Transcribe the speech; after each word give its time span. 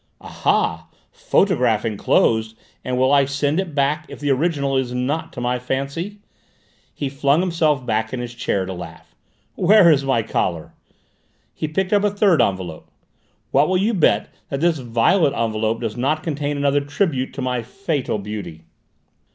"Ah 0.19 0.27
ha! 0.27 0.87
Photograph 1.11 1.85
enclosed, 1.85 2.57
and 2.83 2.97
will 2.97 3.11
I 3.13 3.25
send 3.25 3.59
it 3.59 3.75
back 3.75 4.07
if 4.09 4.19
the 4.19 4.31
original 4.31 4.75
is 4.75 4.95
not 4.95 5.31
to 5.33 5.41
my 5.41 5.59
fancy!" 5.59 6.17
He 6.95 7.07
flung 7.07 7.39
himself 7.39 7.85
back 7.85 8.11
in 8.11 8.19
his 8.19 8.33
chair 8.33 8.65
to 8.65 8.73
laugh. 8.73 9.13
"Where 9.53 9.91
is 9.91 10.03
my 10.03 10.23
collar?" 10.23 10.73
He 11.53 11.67
picked 11.67 11.93
up 11.93 12.03
a 12.03 12.09
third 12.09 12.41
envelope. 12.41 12.89
"What 13.51 13.69
will 13.69 13.77
you 13.77 13.93
bet 13.93 14.33
that 14.49 14.61
this 14.61 14.79
violet 14.79 15.35
envelope 15.35 15.81
does 15.81 15.95
not 15.95 16.23
contain 16.23 16.57
another 16.57 16.81
tribute 16.81 17.31
to 17.35 17.43
my 17.43 17.61
fatal 17.61 18.17
beauty?" 18.17 18.63